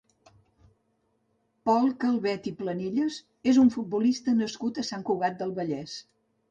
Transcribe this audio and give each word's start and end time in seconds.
Pol 1.69 1.85
Calvet 2.05 2.49
i 2.53 2.55
Planellas 2.63 3.21
és 3.53 3.63
un 3.67 3.73
futbolista 3.79 4.37
nascut 4.43 4.83
a 4.85 4.89
Sant 4.93 5.07
Cugat 5.13 5.43
del 5.45 5.55
Vallès. 5.63 6.01